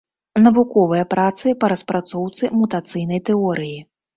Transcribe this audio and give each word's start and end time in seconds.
Навуковыя 0.45 1.03
працы 1.13 1.53
па 1.65 1.69
распрацоўцы 1.73 2.51
мутацыйнай 2.63 3.25
тэорыі. 3.29 3.79